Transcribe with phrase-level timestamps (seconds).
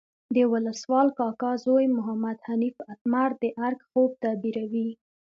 [0.35, 4.89] د ولسوال کاکا زوی محمد حنیف اتمر د ارګ خوب تعبیروي.